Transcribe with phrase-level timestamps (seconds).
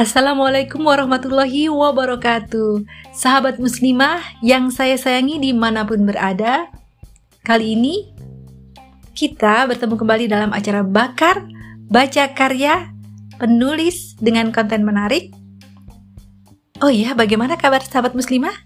[0.00, 6.72] Assalamualaikum warahmatullahi wabarakatuh Sahabat muslimah yang saya sayangi di mana pun berada
[7.44, 8.08] Kali ini
[9.12, 11.44] kita bertemu kembali dalam acara Bakar
[11.92, 12.96] Baca Karya
[13.36, 15.36] Penulis dengan konten menarik
[16.80, 18.56] Oh iya, bagaimana kabar sahabat muslimah?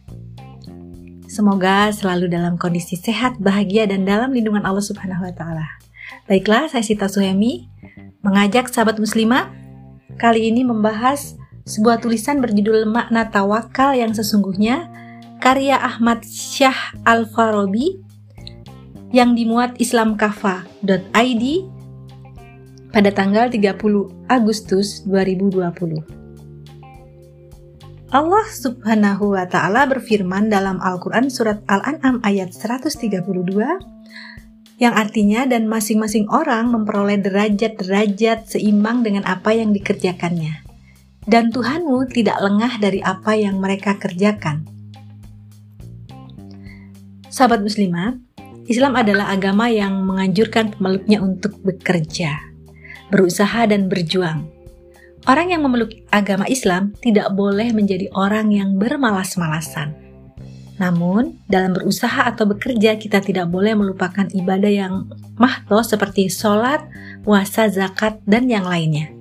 [1.26, 5.66] Semoga selalu dalam kondisi sehat, bahagia, dan dalam lindungan Allah Subhanahu wa Ta'ala.
[6.30, 7.66] Baiklah, saya Sita Suhemi
[8.22, 9.63] mengajak sahabat muslimah
[10.16, 14.88] kali ini membahas sebuah tulisan berjudul Makna Tawakal yang sesungguhnya
[15.40, 18.00] karya Ahmad Syah Al-Farabi
[19.14, 21.44] yang dimuat islamkafa.id
[22.94, 26.24] pada tanggal 30 Agustus 2020.
[28.14, 33.02] Allah Subhanahu wa taala berfirman dalam Al-Qur'an surat Al-An'am ayat 132
[34.84, 40.60] yang artinya dan masing-masing orang memperoleh derajat-derajat seimbang dengan apa yang dikerjakannya.
[41.24, 44.68] Dan Tuhanmu tidak lengah dari apa yang mereka kerjakan.
[47.32, 48.20] Sahabat muslimah,
[48.68, 52.44] Islam adalah agama yang menganjurkan pemeluknya untuk bekerja,
[53.08, 54.44] berusaha dan berjuang.
[55.24, 60.03] Orang yang memeluk agama Islam tidak boleh menjadi orang yang bermalas-malasan
[60.74, 65.06] namun, dalam berusaha atau bekerja kita tidak boleh melupakan ibadah yang
[65.38, 66.82] mahto seperti sholat,
[67.22, 69.14] puasa, zakat, dan yang lainnya.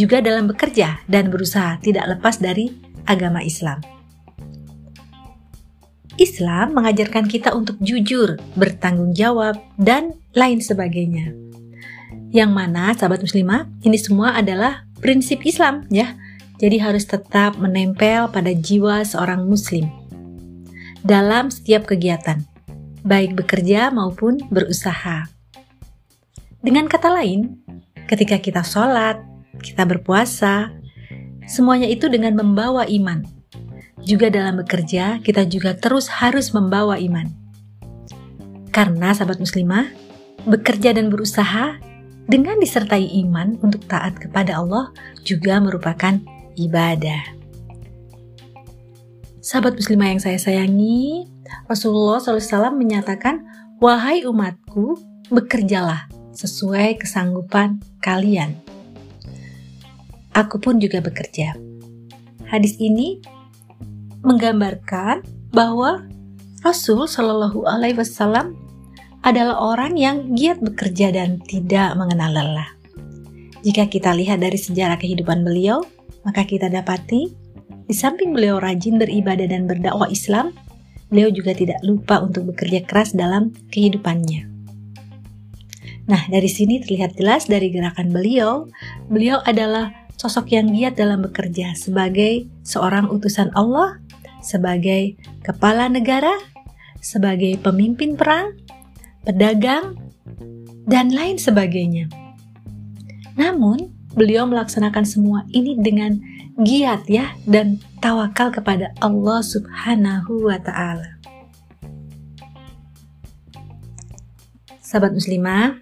[0.00, 2.72] Juga dalam bekerja dan berusaha tidak lepas dari
[3.04, 3.84] agama Islam.
[6.16, 11.36] Islam mengajarkan kita untuk jujur, bertanggung jawab, dan lain sebagainya.
[12.32, 16.16] Yang mana, sahabat muslimah, ini semua adalah prinsip Islam ya.
[16.62, 19.90] Jadi harus tetap menempel pada jiwa seorang muslim
[21.04, 22.40] dalam setiap kegiatan,
[23.04, 25.28] baik bekerja maupun berusaha.
[26.64, 27.60] Dengan kata lain,
[28.08, 29.20] ketika kita sholat,
[29.60, 30.72] kita berpuasa,
[31.44, 33.20] semuanya itu dengan membawa iman.
[34.00, 37.28] Juga dalam bekerja, kita juga terus harus membawa iman.
[38.72, 39.92] Karena sahabat muslimah,
[40.48, 41.76] bekerja dan berusaha
[42.24, 44.88] dengan disertai iman untuk taat kepada Allah
[45.20, 46.16] juga merupakan
[46.56, 47.43] ibadah.
[49.44, 51.28] Sahabat muslimah yang saya sayangi,
[51.68, 53.44] Rasulullah SAW menyatakan,
[53.76, 54.96] Wahai umatku,
[55.28, 58.56] bekerjalah sesuai kesanggupan kalian.
[60.32, 61.52] Aku pun juga bekerja.
[62.48, 63.20] Hadis ini
[64.24, 65.20] menggambarkan
[65.52, 66.08] bahwa
[66.64, 68.56] Rasul Shallallahu Alaihi Wasallam
[69.20, 72.70] adalah orang yang giat bekerja dan tidak mengenal lelah.
[73.60, 75.84] Jika kita lihat dari sejarah kehidupan beliau,
[76.24, 77.43] maka kita dapati
[77.84, 80.56] di samping beliau rajin beribadah dan berdakwah Islam,
[81.12, 84.50] beliau juga tidak lupa untuk bekerja keras dalam kehidupannya.
[86.04, 88.68] Nah, dari sini terlihat jelas dari gerakan beliau,
[89.08, 94.02] beliau adalah sosok yang giat dalam bekerja sebagai seorang utusan Allah,
[94.44, 96.34] sebagai kepala negara,
[97.00, 98.52] sebagai pemimpin perang,
[99.24, 99.96] pedagang,
[100.84, 102.12] dan lain sebagainya.
[103.40, 106.18] Namun, beliau melaksanakan semua ini dengan
[106.62, 111.18] giat ya dan tawakal kepada Allah Subhanahu wa taala.
[114.78, 115.74] Sahabat muslimah,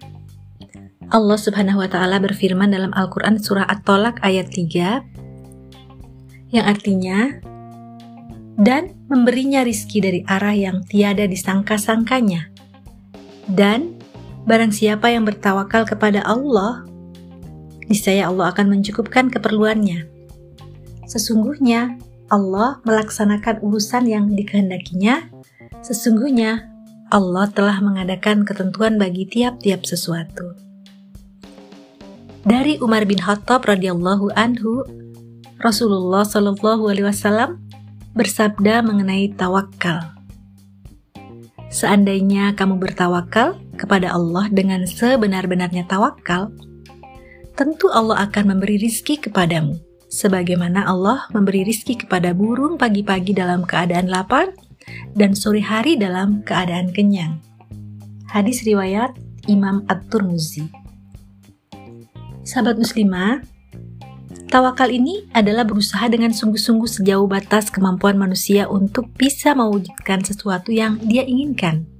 [1.13, 5.05] Allah Subhanahu wa taala berfirman dalam Al-Qur'an surah At-Tolak ayat 3
[6.53, 7.37] yang artinya
[8.57, 12.49] dan memberinya rizki dari arah yang tiada disangka-sangkanya.
[13.49, 13.97] Dan
[14.45, 16.85] barang siapa yang bertawakal kepada Allah,
[17.87, 20.07] niscaya Allah akan mencukupkan keperluannya.
[21.07, 21.99] Sesungguhnya
[22.31, 25.29] Allah melaksanakan urusan yang dikehendakinya.
[25.83, 26.71] Sesungguhnya
[27.13, 30.57] Allah telah mengadakan ketentuan bagi tiap-tiap sesuatu.
[32.43, 34.83] Dari Umar bin Khattab radhiyallahu anhu,
[35.61, 37.61] Rasulullah shallallahu alaihi wasallam
[38.17, 40.11] bersabda mengenai tawakal.
[41.71, 46.53] Seandainya kamu bertawakal kepada Allah dengan sebenar-benarnya tawakal,
[47.53, 49.77] tentu Allah akan memberi rizki kepadamu
[50.09, 54.53] sebagaimana Allah memberi rizki kepada burung pagi-pagi dalam keadaan lapar
[55.13, 57.41] dan sore hari dalam keadaan kenyang.
[58.29, 59.13] Hadis riwayat
[59.45, 60.65] Imam At-Turmuzi.
[62.43, 63.45] Sahabat muslimah,
[64.49, 70.97] tawakal ini adalah berusaha dengan sungguh-sungguh sejauh batas kemampuan manusia untuk bisa mewujudkan sesuatu yang
[71.05, 71.92] dia inginkan.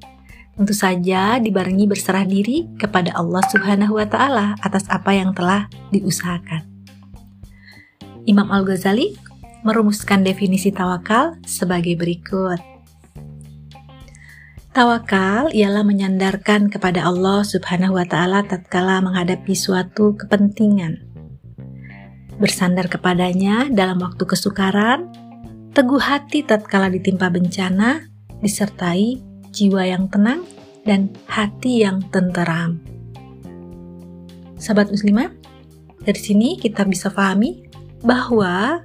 [0.53, 6.61] Tentu saja dibarengi berserah diri kepada Allah Subhanahu wa taala atas apa yang telah diusahakan.
[8.29, 9.17] Imam Al-Ghazali
[9.65, 12.61] merumuskan definisi tawakal sebagai berikut.
[14.73, 21.09] Tawakal ialah menyandarkan kepada Allah Subhanahu wa taala tatkala menghadapi suatu kepentingan.
[22.33, 25.05] bersandar kepadanya dalam waktu kesukaran,
[25.77, 28.09] teguh hati tatkala ditimpa bencana,
[28.41, 30.43] disertai jiwa yang tenang
[30.83, 32.81] dan hati yang tenteram.
[34.59, 35.31] Sahabat muslimah,
[36.03, 37.63] dari sini kita bisa pahami
[38.03, 38.83] bahwa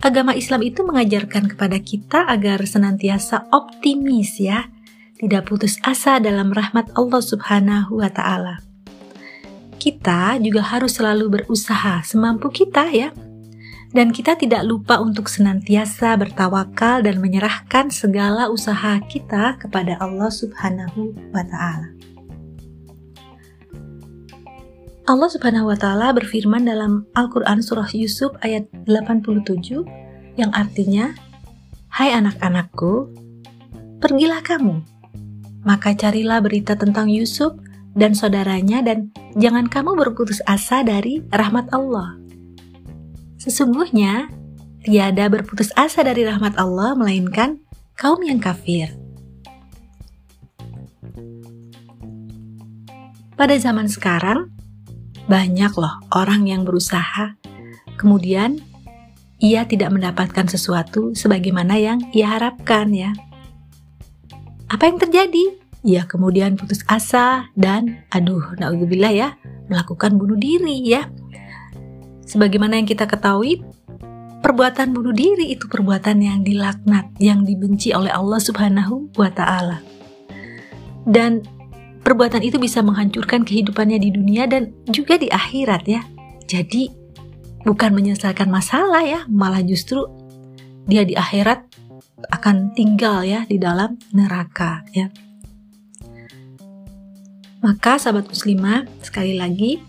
[0.00, 4.70] agama Islam itu mengajarkan kepada kita agar senantiasa optimis ya,
[5.20, 8.64] tidak putus asa dalam rahmat Allah Subhanahu wa taala.
[9.76, 13.10] Kita juga harus selalu berusaha semampu kita ya.
[13.92, 21.12] Dan kita tidak lupa untuk senantiasa bertawakal dan menyerahkan segala usaha kita kepada Allah Subhanahu
[21.28, 21.92] wa taala.
[25.02, 29.84] Allah Subhanahu wa taala berfirman dalam Al-Qur'an surah Yusuf ayat 87
[30.40, 31.12] yang artinya
[31.92, 33.12] Hai anak-anakku,
[34.00, 34.80] pergilah kamu.
[35.68, 37.52] Maka carilah berita tentang Yusuf
[37.92, 42.21] dan saudaranya dan jangan kamu berputus asa dari rahmat Allah.
[43.42, 44.30] Sesungguhnya
[44.86, 47.58] tiada berputus asa dari rahmat Allah melainkan
[47.98, 48.94] kaum yang kafir.
[53.34, 54.46] Pada zaman sekarang,
[55.26, 57.34] banyak loh orang yang berusaha,
[57.98, 58.62] kemudian
[59.42, 63.10] ia tidak mendapatkan sesuatu sebagaimana yang ia harapkan ya.
[64.70, 65.58] Apa yang terjadi?
[65.82, 69.34] Ia kemudian putus asa dan aduh, naudzubillah ya,
[69.66, 71.10] melakukan bunuh diri ya.
[72.32, 73.60] Sebagaimana yang kita ketahui,
[74.40, 79.84] perbuatan bunuh diri itu perbuatan yang dilaknat, yang dibenci oleh Allah Subhanahu wa taala.
[81.04, 81.44] Dan
[82.00, 86.00] perbuatan itu bisa menghancurkan kehidupannya di dunia dan juga di akhirat ya.
[86.48, 86.88] Jadi
[87.68, 90.00] bukan menyelesaikan masalah ya, malah justru
[90.88, 91.68] dia di akhirat
[92.32, 95.12] akan tinggal ya di dalam neraka ya.
[97.60, 99.84] Maka sahabat muslimah, sekali lagi,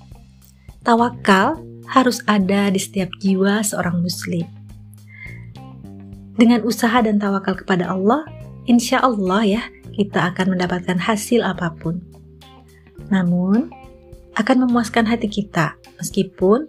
[0.84, 4.46] tawakal harus ada di setiap jiwa seorang muslim.
[6.34, 8.26] Dengan usaha dan tawakal kepada Allah,
[8.66, 9.64] insya Allah ya,
[9.94, 12.02] kita akan mendapatkan hasil apa pun.
[13.14, 13.70] Namun,
[14.34, 16.66] akan memuaskan hati kita, meskipun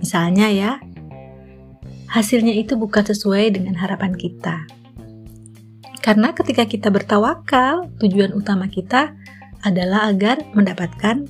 [0.00, 0.72] misalnya ya,
[2.08, 4.64] hasilnya itu bukan sesuai dengan harapan kita.
[6.00, 9.12] Karena ketika kita bertawakal, tujuan utama kita
[9.62, 11.28] adalah agar mendapatkan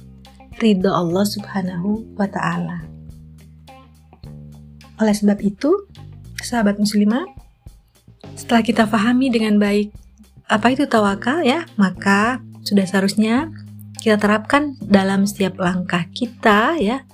[0.58, 2.84] ridho Allah Subhanahu wa Ta'ala.
[5.00, 5.88] Oleh sebab itu,
[6.42, 7.24] sahabat muslimah,
[8.36, 9.94] setelah kita pahami dengan baik
[10.52, 13.48] apa itu tawakal ya, maka sudah seharusnya
[14.02, 17.06] kita terapkan dalam setiap langkah kita ya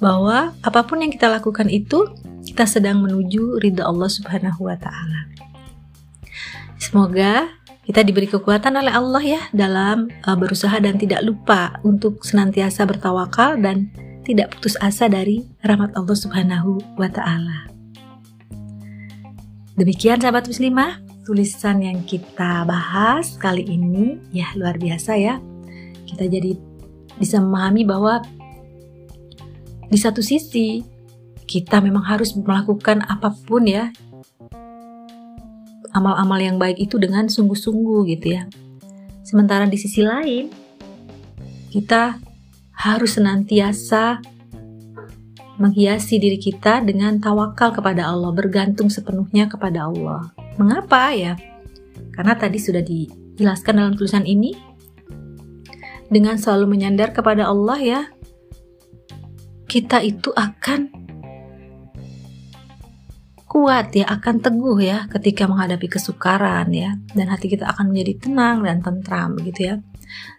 [0.00, 2.08] bahwa apa pun yang kita lakukan itu
[2.46, 5.28] kita sedang menuju ridha Allah Subhanahu wa taala.
[6.80, 7.59] Semoga
[7.90, 13.58] kita diberi kekuatan oleh Allah ya dalam uh, berusaha dan tidak lupa untuk senantiasa bertawakal
[13.58, 13.90] dan
[14.22, 17.66] tidak putus asa dari rahmat Allah Subhanahu wa taala.
[19.74, 25.42] Demikian sahabat muslimah, tulisan yang kita bahas kali ini ya luar biasa ya.
[26.06, 26.54] Kita jadi
[27.18, 28.22] bisa memahami bahwa
[29.90, 30.86] di satu sisi
[31.42, 33.90] kita memang harus melakukan apa pun ya
[35.94, 38.46] amal-amal yang baik itu dengan sungguh-sungguh gitu ya.
[39.22, 40.50] Sementara di sisi lain
[41.70, 42.18] kita
[42.74, 44.18] harus senantiasa
[45.60, 50.32] menghiasi diri kita dengan tawakal kepada Allah, bergantung sepenuhnya kepada Allah.
[50.56, 51.36] Mengapa ya?
[52.16, 54.56] Karena tadi sudah dijelaskan dalam tulisan ini,
[56.08, 58.00] dengan selalu menyandar kepada Allah ya,
[59.68, 61.09] kita itu akan
[63.60, 68.64] kuat ya, akan teguh ya ketika menghadapi kesukaran ya, dan hati kita akan menjadi tenang
[68.64, 69.74] dan tentram begitu ya.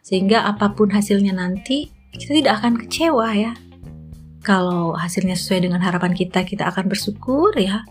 [0.01, 3.53] Sehingga apa pun hasilnya nanti, kita tidak akan kecewa ya.
[4.41, 7.85] Kalau hasilnya sesuai dengan harapan kita, kita akan bersyukur ya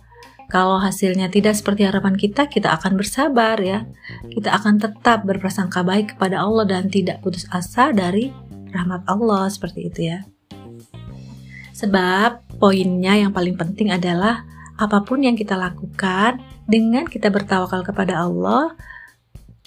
[0.50, 3.86] kalau hasilnya tidak seperti harapan kita, kita akan bersabar ya.
[4.34, 8.34] Kita akan tetap berprasangka baik kepada Allah dan tidak putus asa dari
[8.74, 10.26] rahmat Allah seperti itu ya.
[11.70, 14.42] Sebab poinnya yang paling penting adalah
[14.80, 18.72] apa pun yang kita lakukan dengan kita bertawakal kepada Allah,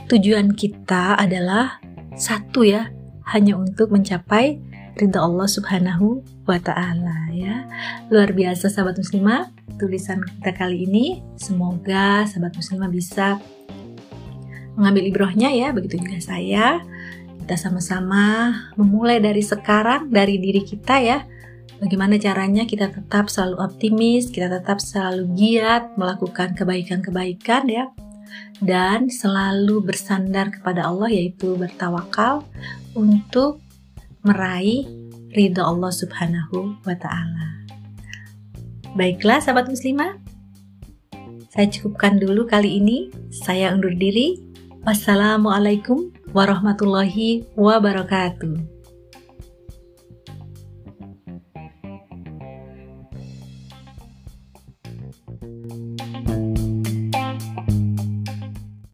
[0.10, 1.77] tujuan kita adalah
[2.17, 2.89] satu ya,
[3.29, 4.58] hanya untuk mencapai
[4.98, 7.70] ridha Allah Subhanahu wa taala ya.
[8.10, 13.38] Luar biasa sahabat muslimah, tulisan kita kali ini semoga sahabat muslimah bisa
[14.74, 16.82] mengambil ibrohnya ya, begitu juga saya.
[17.43, 21.22] Kita sama-sama memulai dari sekarang dari diri kita ya.
[21.84, 27.92] Bagaimana caranya kita tetap selalu optimis, kita tetap selalu giat melakukan kebaikan-kebaikan ya.
[28.63, 32.48] Dan selalu bersandar kepada Allah yaitu bertawakal
[32.96, 33.60] untuk
[34.24, 34.88] meraih
[35.36, 37.68] ridho Allah Subhanahu wa taala.
[38.96, 40.24] Baiklah sahabat muslimah,
[41.54, 43.13] saya cukupkan dulu kali ini.
[43.30, 44.42] Saya undur diri.
[44.88, 48.73] Wassalamualaikum warahmatullahi wabarakatuh.